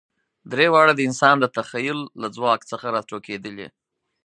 [0.51, 3.67] درې واړه د انسان د تخیل له ځواک څخه راټوکېدلي.